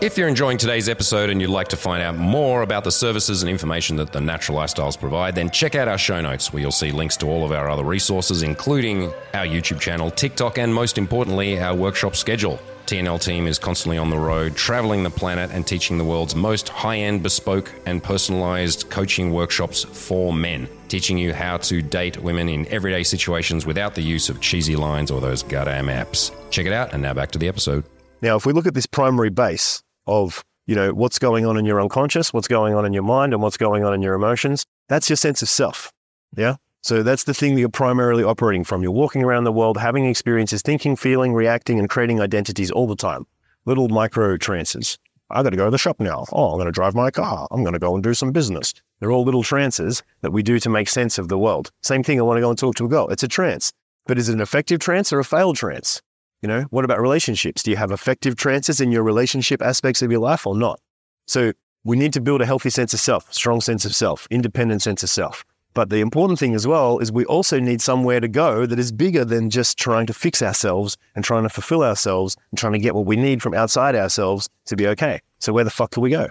If 0.00 0.16
you're 0.16 0.28
enjoying 0.28 0.56
today's 0.56 0.88
episode 0.88 1.28
and 1.28 1.42
you'd 1.42 1.50
like 1.50 1.68
to 1.68 1.76
find 1.76 2.02
out 2.02 2.16
more 2.16 2.62
about 2.62 2.84
the 2.84 2.90
services 2.90 3.42
and 3.42 3.50
information 3.50 3.96
that 3.96 4.12
the 4.12 4.20
Natural 4.20 4.56
Lifestyles 4.56 4.98
provide, 4.98 5.34
then 5.34 5.50
check 5.50 5.74
out 5.74 5.88
our 5.88 5.98
show 5.98 6.22
notes 6.22 6.54
where 6.54 6.62
you'll 6.62 6.72
see 6.72 6.90
links 6.90 7.18
to 7.18 7.26
all 7.26 7.44
of 7.44 7.52
our 7.52 7.68
other 7.68 7.84
resources, 7.84 8.42
including 8.42 9.12
our 9.34 9.44
YouTube 9.44 9.78
channel, 9.78 10.10
TikTok, 10.10 10.56
and 10.56 10.72
most 10.72 10.96
importantly, 10.96 11.60
our 11.60 11.74
workshop 11.74 12.16
schedule. 12.16 12.58
TNL 12.86 13.20
team 13.20 13.46
is 13.46 13.58
constantly 13.58 13.98
on 13.98 14.08
the 14.08 14.16
road, 14.16 14.56
traveling 14.56 15.02
the 15.02 15.10
planet 15.10 15.50
and 15.50 15.66
teaching 15.66 15.98
the 15.98 16.04
world's 16.04 16.34
most 16.34 16.70
high 16.70 16.96
end, 16.96 17.22
bespoke, 17.22 17.70
and 17.84 18.02
personalized 18.02 18.88
coaching 18.88 19.30
workshops 19.34 19.84
for 19.84 20.32
men, 20.32 20.66
teaching 20.88 21.18
you 21.18 21.34
how 21.34 21.58
to 21.58 21.82
date 21.82 22.16
women 22.16 22.48
in 22.48 22.66
everyday 22.68 23.02
situations 23.02 23.66
without 23.66 23.94
the 23.94 24.02
use 24.02 24.30
of 24.30 24.40
cheesy 24.40 24.76
lines 24.76 25.10
or 25.10 25.20
those 25.20 25.42
goddamn 25.42 25.88
apps. 25.88 26.32
Check 26.50 26.64
it 26.64 26.72
out, 26.72 26.94
and 26.94 27.02
now 27.02 27.12
back 27.12 27.30
to 27.32 27.38
the 27.38 27.48
episode. 27.48 27.84
Now, 28.22 28.36
if 28.36 28.46
we 28.46 28.54
look 28.54 28.66
at 28.66 28.74
this 28.74 28.86
primary 28.86 29.30
base, 29.30 29.82
of 30.10 30.44
you 30.66 30.74
know 30.74 30.92
what's 30.92 31.18
going 31.18 31.46
on 31.46 31.56
in 31.56 31.64
your 31.64 31.80
unconscious, 31.80 32.32
what's 32.32 32.48
going 32.48 32.74
on 32.74 32.84
in 32.84 32.92
your 32.92 33.02
mind, 33.02 33.32
and 33.32 33.42
what's 33.42 33.56
going 33.56 33.84
on 33.84 33.94
in 33.94 34.02
your 34.02 34.14
emotions. 34.14 34.66
That's 34.88 35.08
your 35.08 35.16
sense 35.16 35.40
of 35.40 35.48
self. 35.48 35.92
Yeah. 36.36 36.56
So 36.82 37.02
that's 37.02 37.24
the 37.24 37.34
thing 37.34 37.54
that 37.54 37.60
you're 37.60 37.68
primarily 37.68 38.24
operating 38.24 38.64
from. 38.64 38.82
You're 38.82 38.92
walking 38.92 39.22
around 39.22 39.44
the 39.44 39.52
world, 39.52 39.76
having 39.76 40.06
experiences, 40.06 40.62
thinking, 40.62 40.96
feeling, 40.96 41.34
reacting, 41.34 41.78
and 41.78 41.90
creating 41.90 42.20
identities 42.20 42.70
all 42.70 42.86
the 42.86 42.96
time. 42.96 43.26
Little 43.66 43.88
micro 43.88 44.36
trances. 44.38 44.98
I 45.30 45.42
got 45.42 45.50
to 45.50 45.56
go 45.56 45.66
to 45.66 45.70
the 45.70 45.78
shop 45.78 46.00
now. 46.00 46.24
Oh, 46.32 46.50
I'm 46.50 46.56
going 46.56 46.66
to 46.66 46.72
drive 46.72 46.94
my 46.94 47.10
car. 47.10 47.46
I'm 47.50 47.62
going 47.62 47.74
to 47.74 47.78
go 47.78 47.94
and 47.94 48.02
do 48.02 48.14
some 48.14 48.32
business. 48.32 48.72
They're 48.98 49.12
all 49.12 49.24
little 49.24 49.42
trances 49.42 50.02
that 50.22 50.32
we 50.32 50.42
do 50.42 50.58
to 50.58 50.70
make 50.70 50.88
sense 50.88 51.18
of 51.18 51.28
the 51.28 51.38
world. 51.38 51.70
Same 51.82 52.02
thing. 52.02 52.18
I 52.18 52.22
want 52.22 52.38
to 52.38 52.40
go 52.40 52.50
and 52.50 52.58
talk 52.58 52.74
to 52.76 52.86
a 52.86 52.88
girl. 52.88 53.08
It's 53.08 53.22
a 53.22 53.28
trance, 53.28 53.72
but 54.06 54.18
is 54.18 54.28
it 54.28 54.32
an 54.32 54.40
effective 54.40 54.80
trance 54.80 55.12
or 55.12 55.20
a 55.20 55.24
failed 55.24 55.56
trance? 55.56 56.00
You 56.42 56.48
know, 56.48 56.62
what 56.70 56.86
about 56.86 57.00
relationships? 57.00 57.62
Do 57.62 57.70
you 57.70 57.76
have 57.76 57.90
effective 57.90 58.34
trances 58.34 58.80
in 58.80 58.90
your 58.90 59.02
relationship 59.02 59.60
aspects 59.60 60.00
of 60.00 60.10
your 60.10 60.20
life 60.20 60.46
or 60.46 60.56
not? 60.56 60.80
So 61.26 61.52
we 61.84 61.98
need 61.98 62.14
to 62.14 62.20
build 62.20 62.40
a 62.40 62.46
healthy 62.46 62.70
sense 62.70 62.94
of 62.94 63.00
self, 63.00 63.32
strong 63.32 63.60
sense 63.60 63.84
of 63.84 63.94
self, 63.94 64.26
independent 64.30 64.80
sense 64.80 65.02
of 65.02 65.10
self. 65.10 65.44
But 65.74 65.90
the 65.90 66.00
important 66.00 66.38
thing 66.38 66.54
as 66.54 66.66
well 66.66 66.98
is 66.98 67.12
we 67.12 67.26
also 67.26 67.60
need 67.60 67.82
somewhere 67.82 68.20
to 68.20 68.26
go 68.26 68.66
that 68.66 68.78
is 68.78 68.90
bigger 68.90 69.24
than 69.24 69.50
just 69.50 69.78
trying 69.78 70.06
to 70.06 70.14
fix 70.14 70.42
ourselves 70.42 70.96
and 71.14 71.24
trying 71.24 71.42
to 71.44 71.50
fulfill 71.50 71.84
ourselves 71.84 72.36
and 72.50 72.58
trying 72.58 72.72
to 72.72 72.78
get 72.78 72.94
what 72.94 73.06
we 73.06 73.16
need 73.16 73.42
from 73.42 73.54
outside 73.54 73.94
ourselves 73.94 74.48
to 74.64 74.76
be 74.76 74.86
okay. 74.88 75.20
So 75.38 75.52
where 75.52 75.64
the 75.64 75.70
fuck 75.70 75.90
do 75.90 76.00
we 76.00 76.10
go? 76.10 76.28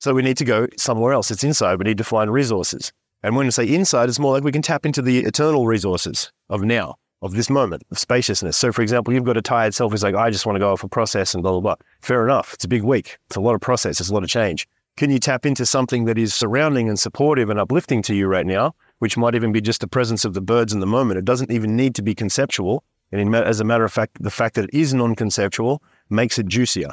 So 0.00 0.12
we 0.12 0.22
need 0.22 0.36
to 0.38 0.44
go 0.44 0.66
somewhere 0.76 1.12
else. 1.12 1.30
It's 1.30 1.44
inside. 1.44 1.78
We 1.78 1.84
need 1.84 1.98
to 1.98 2.04
find 2.04 2.30
resources. 2.32 2.92
And 3.22 3.34
when 3.34 3.46
we 3.46 3.50
say 3.52 3.66
inside, 3.66 4.08
it's 4.08 4.18
more 4.18 4.32
like 4.32 4.44
we 4.44 4.52
can 4.52 4.60
tap 4.60 4.84
into 4.84 5.00
the 5.00 5.20
eternal 5.20 5.66
resources 5.66 6.30
of 6.50 6.62
now 6.62 6.96
of 7.22 7.32
this 7.32 7.48
moment 7.50 7.82
of 7.90 7.98
spaciousness. 7.98 8.56
So, 8.56 8.72
for 8.72 8.82
example, 8.82 9.12
you've 9.14 9.24
got 9.24 9.36
a 9.36 9.42
tired 9.42 9.74
self 9.74 9.92
who's 9.92 10.02
like, 10.02 10.14
I 10.14 10.30
just 10.30 10.46
want 10.46 10.56
to 10.56 10.60
go 10.60 10.72
off 10.72 10.84
a 10.84 10.88
process 10.88 11.34
and 11.34 11.42
blah, 11.42 11.52
blah, 11.52 11.60
blah. 11.60 11.74
Fair 12.00 12.24
enough. 12.24 12.54
It's 12.54 12.64
a 12.64 12.68
big 12.68 12.82
week. 12.82 13.18
It's 13.26 13.36
a 13.36 13.40
lot 13.40 13.54
of 13.54 13.60
process. 13.60 14.00
It's 14.00 14.10
a 14.10 14.14
lot 14.14 14.22
of 14.22 14.28
change. 14.28 14.68
Can 14.96 15.10
you 15.10 15.18
tap 15.18 15.44
into 15.44 15.66
something 15.66 16.06
that 16.06 16.18
is 16.18 16.34
surrounding 16.34 16.88
and 16.88 16.98
supportive 16.98 17.50
and 17.50 17.60
uplifting 17.60 18.00
to 18.02 18.14
you 18.14 18.26
right 18.26 18.46
now, 18.46 18.74
which 18.98 19.16
might 19.16 19.34
even 19.34 19.52
be 19.52 19.60
just 19.60 19.80
the 19.80 19.88
presence 19.88 20.24
of 20.24 20.34
the 20.34 20.40
birds 20.40 20.72
in 20.72 20.80
the 20.80 20.86
moment? 20.86 21.18
It 21.18 21.24
doesn't 21.24 21.50
even 21.50 21.76
need 21.76 21.94
to 21.96 22.02
be 22.02 22.14
conceptual. 22.14 22.82
And 23.12 23.20
in, 23.20 23.34
as 23.34 23.60
a 23.60 23.64
matter 23.64 23.84
of 23.84 23.92
fact, 23.92 24.22
the 24.22 24.30
fact 24.30 24.54
that 24.54 24.64
it 24.64 24.74
is 24.74 24.94
non 24.94 25.14
conceptual 25.14 25.82
makes 26.08 26.38
it 26.38 26.46
juicier 26.46 26.90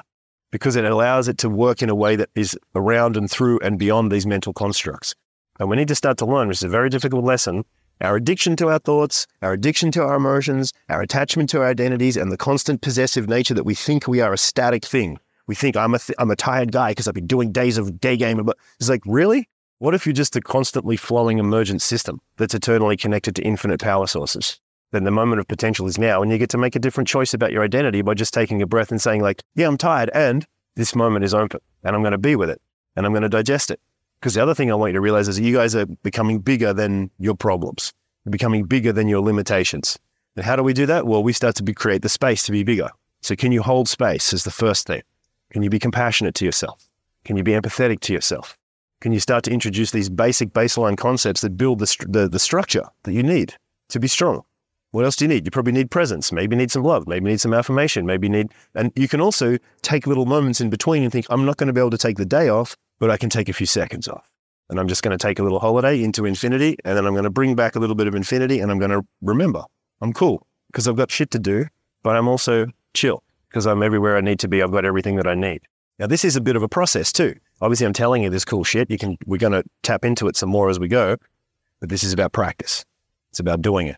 because 0.51 0.75
it 0.75 0.85
allows 0.85 1.27
it 1.27 1.37
to 1.39 1.49
work 1.49 1.81
in 1.81 1.89
a 1.89 1.95
way 1.95 2.15
that 2.15 2.29
is 2.35 2.57
around 2.75 3.17
and 3.17 3.31
through 3.31 3.59
and 3.63 3.79
beyond 3.79 4.11
these 4.11 4.27
mental 4.27 4.53
constructs. 4.53 5.15
And 5.59 5.69
we 5.69 5.77
need 5.77 5.87
to 5.87 5.95
start 5.95 6.17
to 6.19 6.25
learn, 6.25 6.47
which 6.47 6.57
is 6.57 6.63
a 6.63 6.69
very 6.69 6.89
difficult 6.89 7.23
lesson, 7.23 7.63
our 8.03 8.17
addiction 8.17 8.55
to 8.57 8.67
our 8.67 8.79
thoughts, 8.79 9.25
our 9.41 9.53
addiction 9.53 9.89
to 9.91 10.03
our 10.03 10.15
emotions, 10.15 10.73
our 10.89 11.01
attachment 11.01 11.49
to 11.49 11.61
our 11.61 11.67
identities, 11.67 12.17
and 12.17 12.31
the 12.31 12.37
constant 12.37 12.81
possessive 12.81 13.27
nature 13.27 13.53
that 13.53 13.65
we 13.65 13.73
think 13.73 14.07
we 14.07 14.21
are 14.21 14.33
a 14.33 14.37
static 14.37 14.85
thing. 14.85 15.17
We 15.47 15.55
think 15.55 15.75
I'm 15.75 15.95
a 15.95 15.99
th- 15.99 16.15
I'm 16.19 16.31
a 16.31 16.35
tired 16.35 16.71
guy 16.71 16.91
because 16.91 17.07
I've 17.07 17.13
been 17.13 17.27
doing 17.27 17.51
days 17.51 17.77
of 17.77 17.99
day 17.99 18.17
game. 18.17 18.43
But 18.43 18.57
it's 18.79 18.89
like, 18.89 19.01
really? 19.05 19.49
What 19.79 19.93
if 19.93 20.05
you're 20.05 20.13
just 20.13 20.35
a 20.35 20.41
constantly 20.41 20.95
flowing 20.95 21.39
emergent 21.39 21.81
system 21.81 22.21
that's 22.37 22.53
eternally 22.53 22.95
connected 22.95 23.35
to 23.35 23.41
infinite 23.41 23.81
power 23.81 24.07
sources? 24.07 24.59
Then 24.91 25.03
the 25.03 25.11
moment 25.11 25.39
of 25.39 25.47
potential 25.47 25.87
is 25.87 25.97
now, 25.97 26.21
and 26.21 26.31
you 26.31 26.37
get 26.37 26.49
to 26.51 26.57
make 26.57 26.75
a 26.75 26.79
different 26.79 27.07
choice 27.07 27.33
about 27.33 27.51
your 27.51 27.63
identity 27.63 28.01
by 28.01 28.13
just 28.13 28.33
taking 28.33 28.61
a 28.61 28.67
breath 28.67 28.91
and 28.91 29.01
saying, 29.01 29.21
like, 29.21 29.43
yeah, 29.55 29.67
I'm 29.67 29.77
tired, 29.77 30.11
and 30.13 30.45
this 30.75 30.95
moment 30.95 31.25
is 31.25 31.33
open, 31.33 31.59
and 31.83 31.95
I'm 31.95 32.01
going 32.01 32.11
to 32.11 32.17
be 32.17 32.35
with 32.35 32.49
it, 32.49 32.61
and 32.95 33.05
I'm 33.05 33.11
going 33.11 33.23
to 33.23 33.29
digest 33.29 33.71
it. 33.71 33.79
Because 34.23 34.35
the 34.35 34.41
other 34.41 34.53
thing 34.53 34.71
I 34.71 34.75
want 34.75 34.91
you 34.91 34.93
to 34.93 35.01
realize 35.01 35.27
is 35.27 35.35
that 35.35 35.43
you 35.43 35.53
guys 35.53 35.75
are 35.75 35.85
becoming 35.85 36.39
bigger 36.39 36.71
than 36.71 37.11
your 37.19 37.35
problems. 37.35 37.91
You're 38.23 38.31
becoming 38.31 38.63
bigger 38.63 38.93
than 38.93 39.09
your 39.09 39.19
limitations. 39.19 39.99
And 40.37 40.45
how 40.45 40.55
do 40.55 40.63
we 40.63 40.71
do 40.71 40.85
that? 40.85 41.05
Well, 41.05 41.21
we 41.21 41.33
start 41.33 41.55
to 41.55 41.63
be, 41.63 41.73
create 41.73 42.03
the 42.03 42.07
space 42.07 42.43
to 42.43 42.53
be 42.53 42.63
bigger. 42.63 42.87
So 43.21 43.35
can 43.35 43.51
you 43.51 43.61
hold 43.61 43.89
space 43.89 44.31
is 44.31 44.45
the 44.45 44.49
first 44.49 44.87
thing. 44.87 45.01
Can 45.51 45.61
you 45.61 45.69
be 45.69 45.77
compassionate 45.77 46.35
to 46.35 46.45
yourself? 46.45 46.87
Can 47.25 47.35
you 47.35 47.43
be 47.43 47.51
empathetic 47.51 47.99
to 47.99 48.13
yourself? 48.13 48.57
Can 49.01 49.11
you 49.11 49.19
start 49.19 49.43
to 49.43 49.51
introduce 49.51 49.91
these 49.91 50.09
basic 50.09 50.53
baseline 50.53 50.95
concepts 50.95 51.41
that 51.41 51.57
build 51.57 51.79
the, 51.79 52.05
the, 52.07 52.29
the 52.29 52.39
structure 52.39 52.85
that 53.03 53.11
you 53.11 53.23
need 53.23 53.53
to 53.89 53.99
be 53.99 54.07
strong? 54.07 54.41
What 54.91 55.03
else 55.03 55.17
do 55.17 55.25
you 55.25 55.29
need? 55.29 55.43
You 55.43 55.51
probably 55.51 55.73
need 55.73 55.91
presence. 55.91 56.31
Maybe 56.31 56.55
need 56.55 56.71
some 56.71 56.83
love. 56.83 57.09
Maybe 57.09 57.29
need 57.29 57.41
some 57.41 57.53
affirmation. 57.53 58.05
Maybe 58.05 58.29
need, 58.29 58.53
and 58.73 58.93
you 58.95 59.09
can 59.09 59.19
also 59.19 59.57
take 59.81 60.07
little 60.07 60.27
moments 60.27 60.61
in 60.61 60.69
between 60.69 61.03
and 61.03 61.11
think, 61.11 61.25
I'm 61.29 61.45
not 61.45 61.57
going 61.57 61.67
to 61.67 61.73
be 61.73 61.81
able 61.81 61.89
to 61.89 61.97
take 61.97 62.15
the 62.15 62.25
day 62.25 62.47
off, 62.47 62.77
but 63.03 63.11
I 63.11 63.17
can 63.17 63.29
take 63.29 63.49
a 63.49 63.53
few 63.53 63.65
seconds 63.65 64.07
off. 64.07 64.25
And 64.69 64.79
I'm 64.79 64.87
just 64.87 65.03
going 65.03 65.11
to 65.11 65.21
take 65.21 65.37
a 65.37 65.43
little 65.43 65.59
holiday 65.59 66.01
into 66.01 66.23
infinity. 66.23 66.77
And 66.85 66.95
then 66.95 67.05
I'm 67.05 67.11
going 67.11 67.25
to 67.25 67.29
bring 67.29 67.53
back 67.53 67.75
a 67.75 67.79
little 67.79 67.97
bit 67.97 68.07
of 68.07 68.15
infinity 68.15 68.61
and 68.61 68.71
I'm 68.71 68.79
going 68.79 68.91
to 68.91 69.01
remember 69.21 69.65
I'm 69.99 70.13
cool 70.13 70.47
because 70.71 70.87
I've 70.87 70.95
got 70.95 71.11
shit 71.11 71.29
to 71.31 71.39
do, 71.39 71.65
but 72.01 72.15
I'm 72.15 72.29
also 72.29 72.67
chill 72.93 73.21
because 73.49 73.67
I'm 73.67 73.83
everywhere 73.83 74.15
I 74.15 74.21
need 74.21 74.39
to 74.39 74.47
be. 74.47 74.63
I've 74.63 74.71
got 74.71 74.85
everything 74.85 75.17
that 75.17 75.27
I 75.27 75.35
need. 75.35 75.63
Now, 75.99 76.07
this 76.07 76.23
is 76.23 76.37
a 76.37 76.41
bit 76.41 76.55
of 76.55 76.63
a 76.63 76.69
process 76.69 77.11
too. 77.11 77.35
Obviously, 77.59 77.85
I'm 77.85 77.91
telling 77.91 78.23
you 78.23 78.29
this 78.29 78.45
cool 78.45 78.63
shit. 78.63 78.89
You 78.89 78.97
can, 78.97 79.17
we're 79.25 79.35
going 79.37 79.51
to 79.51 79.65
tap 79.81 80.05
into 80.05 80.29
it 80.29 80.37
some 80.37 80.47
more 80.47 80.69
as 80.69 80.79
we 80.79 80.87
go, 80.87 81.17
but 81.81 81.89
this 81.89 82.05
is 82.05 82.13
about 82.13 82.31
practice. 82.31 82.85
It's 83.31 83.41
about 83.41 83.61
doing 83.61 83.87
it. 83.87 83.97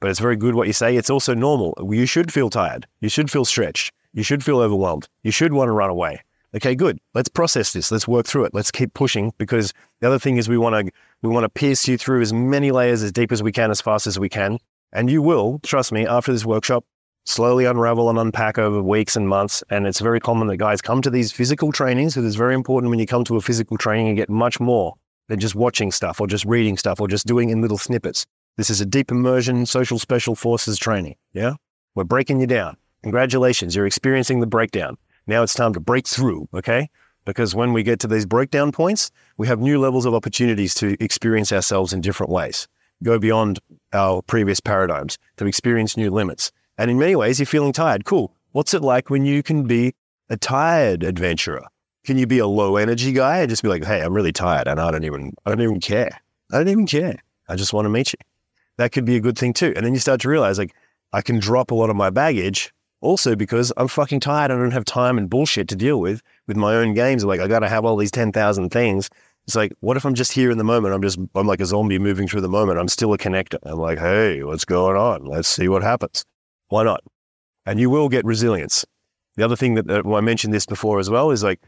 but 0.00 0.10
it's 0.10 0.18
very 0.18 0.34
good 0.34 0.56
what 0.56 0.66
you 0.66 0.72
say. 0.72 0.96
It's 0.96 1.10
also 1.10 1.34
normal. 1.34 1.72
You 1.88 2.04
should 2.04 2.32
feel 2.32 2.50
tired. 2.50 2.84
You 3.00 3.08
should 3.08 3.30
feel 3.30 3.44
stretched. 3.44 3.92
You 4.12 4.24
should 4.24 4.42
feel 4.42 4.58
overwhelmed. 4.58 5.08
You 5.22 5.30
should 5.30 5.52
want 5.52 5.68
to 5.68 5.72
run 5.72 5.90
away. 5.90 6.22
Okay, 6.54 6.74
good. 6.74 6.98
Let's 7.14 7.28
process 7.28 7.72
this. 7.72 7.92
Let's 7.92 8.08
work 8.08 8.26
through 8.26 8.44
it. 8.44 8.54
Let's 8.54 8.72
keep 8.72 8.92
pushing 8.92 9.32
because 9.38 9.72
the 10.00 10.08
other 10.08 10.18
thing 10.18 10.36
is 10.36 10.48
we 10.48 10.58
want 10.58 10.86
to 10.86 10.92
we 11.22 11.28
want 11.28 11.44
to 11.44 11.48
pierce 11.48 11.86
you 11.86 11.96
through 11.96 12.22
as 12.22 12.32
many 12.32 12.72
layers 12.72 13.02
as 13.02 13.12
deep 13.12 13.30
as 13.30 13.42
we 13.42 13.52
can, 13.52 13.70
as 13.70 13.80
fast 13.80 14.06
as 14.06 14.18
we 14.18 14.28
can. 14.28 14.58
And 14.92 15.08
you 15.08 15.22
will, 15.22 15.60
trust 15.60 15.92
me, 15.92 16.06
after 16.06 16.32
this 16.32 16.44
workshop, 16.44 16.84
slowly 17.24 17.64
unravel 17.64 18.10
and 18.10 18.18
unpack 18.18 18.58
over 18.58 18.82
weeks 18.82 19.14
and 19.14 19.28
months. 19.28 19.62
And 19.70 19.86
it's 19.86 20.00
very 20.00 20.18
common 20.18 20.48
that 20.48 20.56
guys 20.56 20.82
come 20.82 21.02
to 21.02 21.10
these 21.10 21.30
physical 21.30 21.70
trainings 21.70 22.14
because 22.14 22.26
it's 22.26 22.36
very 22.36 22.54
important 22.54 22.90
when 22.90 22.98
you 22.98 23.06
come 23.06 23.22
to 23.24 23.36
a 23.36 23.40
physical 23.40 23.76
training 23.76 24.08
and 24.08 24.16
get 24.16 24.28
much 24.28 24.58
more 24.58 24.94
than 25.28 25.38
just 25.38 25.54
watching 25.54 25.92
stuff 25.92 26.20
or 26.20 26.26
just 26.26 26.44
reading 26.44 26.76
stuff 26.76 27.00
or 27.00 27.06
just 27.06 27.26
doing 27.26 27.50
in 27.50 27.60
little 27.60 27.78
snippets. 27.78 28.26
This 28.56 28.70
is 28.70 28.80
a 28.80 28.86
deep 28.86 29.12
immersion 29.12 29.64
social 29.66 29.98
special 29.98 30.34
forces 30.34 30.78
training. 30.78 31.14
Yeah. 31.32 31.54
We're 31.94 32.04
breaking 32.04 32.40
you 32.40 32.46
down. 32.48 32.76
Congratulations. 33.04 33.76
You're 33.76 33.86
experiencing 33.86 34.40
the 34.40 34.46
breakdown. 34.46 34.96
Now 35.30 35.44
it's 35.44 35.54
time 35.54 35.72
to 35.74 35.80
break 35.80 36.08
through. 36.08 36.48
Okay. 36.52 36.90
Because 37.24 37.54
when 37.54 37.72
we 37.72 37.84
get 37.84 38.00
to 38.00 38.08
these 38.08 38.26
breakdown 38.26 38.72
points, 38.72 39.12
we 39.36 39.46
have 39.46 39.60
new 39.60 39.78
levels 39.78 40.04
of 40.04 40.12
opportunities 40.12 40.74
to 40.74 41.00
experience 41.00 41.52
ourselves 41.52 41.92
in 41.92 42.00
different 42.00 42.32
ways, 42.32 42.66
go 43.04 43.16
beyond 43.16 43.60
our 43.92 44.22
previous 44.22 44.58
paradigms, 44.58 45.18
to 45.36 45.46
experience 45.46 45.96
new 45.96 46.10
limits. 46.10 46.50
And 46.78 46.90
in 46.90 46.98
many 46.98 47.14
ways, 47.14 47.38
you're 47.38 47.46
feeling 47.46 47.72
tired. 47.72 48.04
Cool. 48.06 48.34
What's 48.50 48.74
it 48.74 48.82
like 48.82 49.08
when 49.08 49.24
you 49.24 49.40
can 49.40 49.68
be 49.68 49.94
a 50.30 50.36
tired 50.36 51.04
adventurer? 51.04 51.64
Can 52.04 52.18
you 52.18 52.26
be 52.26 52.40
a 52.40 52.48
low 52.48 52.74
energy 52.74 53.12
guy 53.12 53.38
and 53.38 53.48
just 53.48 53.62
be 53.62 53.68
like, 53.68 53.84
hey, 53.84 54.00
I'm 54.00 54.14
really 54.14 54.32
tired 54.32 54.66
and 54.66 54.80
I 54.80 54.90
don't 54.90 55.04
even 55.04 55.32
I 55.46 55.50
don't 55.50 55.60
even 55.60 55.78
care. 55.78 56.20
I 56.50 56.58
don't 56.58 56.68
even 56.68 56.86
care. 56.86 57.22
I 57.48 57.54
just 57.54 57.72
want 57.72 57.84
to 57.84 57.90
meet 57.90 58.12
you. 58.12 58.18
That 58.78 58.90
could 58.90 59.04
be 59.04 59.14
a 59.14 59.20
good 59.20 59.38
thing 59.38 59.52
too. 59.52 59.72
And 59.76 59.86
then 59.86 59.94
you 59.94 60.00
start 60.00 60.22
to 60.22 60.28
realize 60.28 60.58
like 60.58 60.74
I 61.12 61.22
can 61.22 61.38
drop 61.38 61.70
a 61.70 61.74
lot 61.76 61.88
of 61.88 61.94
my 61.94 62.10
baggage 62.10 62.72
also 63.00 63.34
because 63.34 63.72
I'm 63.76 63.88
fucking 63.88 64.20
tired. 64.20 64.50
I 64.50 64.56
don't 64.56 64.70
have 64.72 64.84
time 64.84 65.18
and 65.18 65.28
bullshit 65.28 65.68
to 65.68 65.76
deal 65.76 66.00
with 66.00 66.22
with 66.46 66.56
my 66.56 66.74
own 66.74 66.94
games. 66.94 67.24
Like 67.24 67.40
I 67.40 67.48
got 67.48 67.60
to 67.60 67.68
have 67.68 67.84
all 67.84 67.96
these 67.96 68.10
10,000 68.10 68.70
things. 68.70 69.10
It's 69.46 69.56
like, 69.56 69.72
what 69.80 69.96
if 69.96 70.04
I'm 70.04 70.14
just 70.14 70.32
here 70.32 70.50
in 70.50 70.58
the 70.58 70.64
moment? 70.64 70.94
I'm 70.94 71.02
just, 71.02 71.18
I'm 71.34 71.46
like 71.46 71.60
a 71.60 71.66
zombie 71.66 71.98
moving 71.98 72.28
through 72.28 72.42
the 72.42 72.48
moment. 72.48 72.78
I'm 72.78 72.88
still 72.88 73.12
a 73.12 73.18
connector. 73.18 73.58
I'm 73.62 73.78
like, 73.78 73.98
hey, 73.98 74.42
what's 74.44 74.64
going 74.64 74.96
on? 74.96 75.24
Let's 75.24 75.48
see 75.48 75.68
what 75.68 75.82
happens. 75.82 76.24
Why 76.68 76.84
not? 76.84 77.02
And 77.66 77.80
you 77.80 77.90
will 77.90 78.08
get 78.08 78.24
resilience. 78.24 78.84
The 79.36 79.44
other 79.44 79.56
thing 79.56 79.74
that, 79.74 80.04
well, 80.04 80.16
I 80.16 80.20
mentioned 80.20 80.52
this 80.52 80.66
before 80.66 80.98
as 80.98 81.08
well 81.08 81.30
is 81.30 81.42
like 81.42 81.60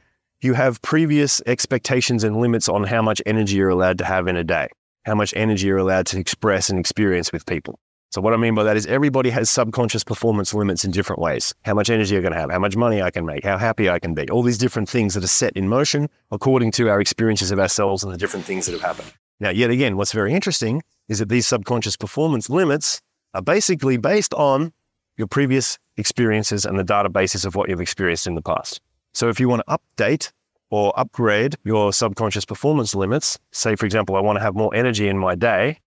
you 0.42 0.52
have 0.54 0.82
previous 0.82 1.40
expectations 1.46 2.24
and 2.24 2.36
limits 2.36 2.68
on 2.68 2.84
how 2.84 3.00
much 3.00 3.22
energy 3.24 3.56
you're 3.56 3.70
allowed 3.70 3.98
to 3.98 4.04
have 4.04 4.28
in 4.28 4.36
a 4.36 4.44
day, 4.44 4.68
how 5.04 5.14
much 5.14 5.32
energy 5.34 5.68
you're 5.68 5.78
allowed 5.78 6.06
to 6.06 6.18
express 6.18 6.68
and 6.68 6.78
experience 6.78 7.32
with 7.32 7.46
people. 7.46 7.78
So 8.12 8.20
what 8.20 8.34
I 8.34 8.36
mean 8.36 8.54
by 8.54 8.62
that 8.64 8.76
is 8.76 8.84
everybody 8.84 9.30
has 9.30 9.48
subconscious 9.48 10.04
performance 10.04 10.52
limits 10.52 10.84
in 10.84 10.90
different 10.90 11.18
ways. 11.18 11.54
How 11.64 11.72
much 11.72 11.88
energy 11.88 12.20
going 12.20 12.34
to 12.34 12.38
have, 12.38 12.50
how 12.50 12.58
much 12.58 12.76
money 12.76 13.00
I 13.00 13.10
can 13.10 13.24
make, 13.24 13.42
how 13.42 13.56
happy 13.56 13.88
I 13.88 13.98
can 13.98 14.12
be, 14.12 14.28
all 14.28 14.42
these 14.42 14.58
different 14.58 14.86
things 14.86 15.14
that 15.14 15.24
are 15.24 15.28
set 15.28 15.56
in 15.56 15.66
motion 15.66 16.10
according 16.30 16.72
to 16.72 16.90
our 16.90 17.00
experiences 17.00 17.50
of 17.50 17.58
ourselves 17.58 18.04
and 18.04 18.12
the 18.12 18.18
different 18.18 18.44
things 18.44 18.66
that 18.66 18.72
have 18.72 18.82
happened. 18.82 19.14
Now, 19.40 19.48
yet 19.48 19.70
again, 19.70 19.96
what's 19.96 20.12
very 20.12 20.34
interesting 20.34 20.82
is 21.08 21.20
that 21.20 21.30
these 21.30 21.46
subconscious 21.46 21.96
performance 21.96 22.50
limits 22.50 23.00
are 23.32 23.40
basically 23.40 23.96
based 23.96 24.34
on 24.34 24.74
your 25.16 25.26
previous 25.26 25.78
experiences 25.96 26.66
and 26.66 26.78
the 26.78 26.84
databases 26.84 27.46
of 27.46 27.54
what 27.54 27.70
you've 27.70 27.80
experienced 27.80 28.26
in 28.26 28.34
the 28.34 28.42
past. 28.42 28.82
So 29.14 29.30
if 29.30 29.40
you 29.40 29.48
want 29.48 29.62
to 29.66 29.78
update 29.78 30.32
or 30.68 30.92
upgrade 31.00 31.56
your 31.64 31.94
subconscious 31.94 32.44
performance 32.44 32.94
limits, 32.94 33.38
say, 33.52 33.74
for 33.74 33.86
example, 33.86 34.16
I 34.16 34.20
want 34.20 34.36
to 34.36 34.42
have 34.42 34.54
more 34.54 34.74
energy 34.74 35.08
in 35.08 35.16
my 35.16 35.34
day, 35.34 35.78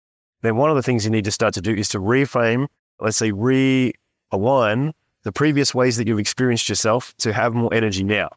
then 0.42 0.58
one 0.58 0.70
of 0.70 0.76
the 0.76 0.84
things 0.84 1.06
you 1.06 1.12
need 1.12 1.26
to 1.26 1.32
start 1.32 1.54
to 1.56 1.62
do 1.62 1.74
is 1.74 1.90
to 1.90 2.00
reframe, 2.00 2.68
let's 3.00 3.18
say, 3.18 3.32
realign 3.32 4.92
the 5.24 5.32
previous 5.32 5.74
ways 5.74 5.98
that 5.98 6.08
you've 6.08 6.20
experienced 6.20 6.70
yourself 6.70 7.16
to 7.18 7.34
have 7.34 7.54
more 7.54 7.74
energy 7.74 8.04
now. 8.04 8.30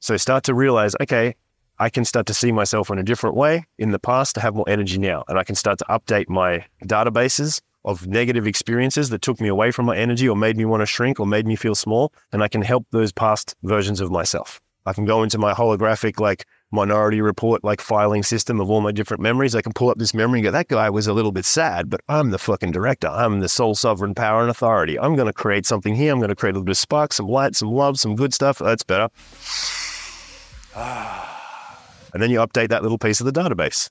So 0.00 0.16
start 0.16 0.44
to 0.44 0.54
realize, 0.54 0.94
okay, 1.00 1.34
I 1.78 1.88
can 1.88 2.04
start 2.04 2.26
to 2.26 2.34
see 2.34 2.52
myself 2.52 2.90
in 2.90 2.98
a 2.98 3.02
different 3.02 3.36
way 3.36 3.64
in 3.78 3.90
the 3.90 3.98
past 3.98 4.34
to 4.34 4.40
have 4.40 4.54
more 4.54 4.68
energy 4.68 4.98
now. 4.98 5.24
And 5.28 5.38
I 5.38 5.44
can 5.44 5.54
start 5.54 5.78
to 5.78 5.84
update 5.86 6.28
my 6.28 6.64
databases 6.84 7.60
of 7.84 8.06
negative 8.06 8.46
experiences 8.46 9.10
that 9.10 9.22
took 9.22 9.40
me 9.40 9.48
away 9.48 9.70
from 9.70 9.86
my 9.86 9.96
energy 9.96 10.28
or 10.28 10.36
made 10.36 10.56
me 10.56 10.64
want 10.64 10.80
to 10.82 10.86
shrink 10.86 11.20
or 11.20 11.26
made 11.26 11.46
me 11.46 11.56
feel 11.56 11.74
small. 11.74 12.12
And 12.32 12.42
I 12.42 12.48
can 12.48 12.62
help 12.62 12.86
those 12.90 13.12
past 13.12 13.54
versions 13.62 14.00
of 14.00 14.10
myself. 14.10 14.60
I 14.86 14.92
can 14.92 15.04
go 15.04 15.22
into 15.22 15.38
my 15.38 15.52
holographic, 15.52 16.20
like 16.20 16.44
minority 16.74 17.20
report 17.20 17.64
like 17.64 17.80
filing 17.80 18.22
system 18.22 18.60
of 18.60 18.70
all 18.70 18.80
my 18.80 18.92
different 18.92 19.22
memories. 19.22 19.54
I 19.54 19.62
can 19.62 19.72
pull 19.72 19.88
up 19.88 19.98
this 19.98 20.12
memory 20.12 20.40
and 20.40 20.44
go, 20.44 20.50
that 20.50 20.68
guy 20.68 20.90
was 20.90 21.06
a 21.06 21.12
little 21.12 21.32
bit 21.32 21.44
sad, 21.44 21.88
but 21.88 22.00
I'm 22.08 22.30
the 22.30 22.38
fucking 22.38 22.72
director. 22.72 23.08
I'm 23.08 23.40
the 23.40 23.48
sole 23.48 23.74
sovereign 23.74 24.14
power 24.14 24.42
and 24.42 24.50
authority. 24.50 24.98
I'm 24.98 25.16
going 25.16 25.26
to 25.26 25.32
create 25.32 25.64
something 25.64 25.94
here. 25.94 26.12
I'm 26.12 26.18
going 26.18 26.28
to 26.28 26.36
create 26.36 26.52
a 26.52 26.54
little 26.54 26.64
bit 26.64 26.72
of 26.72 26.78
spark, 26.78 27.12
some 27.12 27.28
light, 27.28 27.56
some 27.56 27.70
love, 27.70 27.98
some 27.98 28.16
good 28.16 28.34
stuff. 28.34 28.58
That's 28.58 28.82
better. 28.82 29.08
And 32.14 32.22
then 32.22 32.30
you 32.30 32.38
update 32.38 32.68
that 32.68 32.84
little 32.84 32.96
piece 32.96 33.20
of 33.20 33.26
the 33.26 33.32
database. 33.32 33.90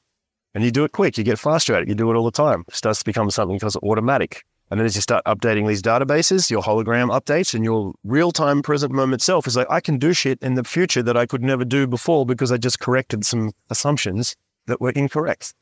And 0.56 0.64
you 0.64 0.72
do 0.72 0.86
it 0.86 0.94
quick. 0.94 1.18
You 1.18 1.26
get 1.26 1.38
faster 1.38 1.76
at 1.76 1.82
it. 1.82 1.90
You 1.90 1.96
do 1.96 2.10
it 2.10 2.16
all 2.16 2.24
the 2.24 2.32
time. 2.32 2.64
It 2.70 2.76
starts 2.76 3.00
to 3.00 3.06
become 3.06 3.30
something 3.30 3.58
because 3.58 3.76
it's 3.76 3.84
automatic. 3.84 4.44
And 4.72 4.80
then 4.80 4.86
as 4.86 4.96
you 4.96 5.02
start 5.02 5.24
updating 5.26 5.68
these 5.68 5.82
databases, 5.82 6.50
your 6.50 6.62
hologram 6.62 7.10
updates 7.10 7.54
and 7.54 7.64
your 7.64 7.94
real 8.04 8.32
time 8.32 8.62
present 8.62 8.92
moment 8.92 9.22
self 9.22 9.46
is 9.46 9.56
like, 9.56 9.68
I 9.70 9.80
can 9.80 9.98
do 9.98 10.14
shit 10.14 10.40
in 10.42 10.56
the 10.56 10.64
future 10.64 11.04
that 11.04 11.18
I 11.18 11.26
could 11.26 11.44
never 11.44 11.66
do 11.66 11.86
before 11.86 12.26
because 12.26 12.52
I 12.52 12.58
just 12.58 12.80
corrected 12.80 13.26
some 13.26 13.52
assumptions 13.70 14.36
that 14.68 14.82
were 14.82 14.92
incorrect. 14.92 15.54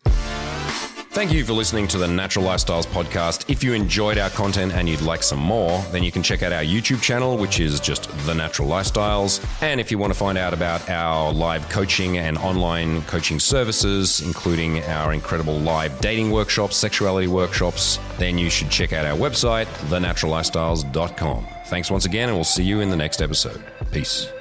Thank 1.11 1.33
you 1.33 1.43
for 1.43 1.51
listening 1.51 1.89
to 1.89 1.97
the 1.97 2.07
Natural 2.07 2.45
Lifestyles 2.45 2.85
podcast. 2.85 3.49
If 3.49 3.65
you 3.65 3.73
enjoyed 3.73 4.17
our 4.17 4.29
content 4.29 4.71
and 4.71 4.87
you'd 4.87 5.01
like 5.01 5.23
some 5.23 5.39
more, 5.41 5.83
then 5.91 6.03
you 6.03 6.11
can 6.11 6.23
check 6.23 6.41
out 6.41 6.53
our 6.53 6.63
YouTube 6.63 7.01
channel, 7.01 7.37
which 7.37 7.59
is 7.59 7.81
just 7.81 8.09
The 8.25 8.33
Natural 8.33 8.65
Lifestyles. 8.69 9.45
And 9.61 9.81
if 9.81 9.91
you 9.91 9.97
want 9.97 10.13
to 10.13 10.17
find 10.17 10.37
out 10.37 10.53
about 10.53 10.89
our 10.89 11.33
live 11.33 11.67
coaching 11.67 12.17
and 12.17 12.37
online 12.37 13.01
coaching 13.03 13.41
services, 13.41 14.21
including 14.21 14.83
our 14.85 15.11
incredible 15.11 15.59
live 15.59 15.99
dating 15.99 16.31
workshops, 16.31 16.77
sexuality 16.77 17.27
workshops, 17.27 17.99
then 18.17 18.37
you 18.37 18.49
should 18.49 18.69
check 18.69 18.93
out 18.93 19.05
our 19.05 19.17
website, 19.17 19.65
thenaturallifestyles.com. 19.89 21.45
Thanks 21.65 21.91
once 21.91 22.05
again, 22.05 22.29
and 22.29 22.37
we'll 22.37 22.45
see 22.45 22.63
you 22.63 22.79
in 22.79 22.89
the 22.89 22.95
next 22.95 23.21
episode. 23.21 23.61
Peace. 23.91 24.31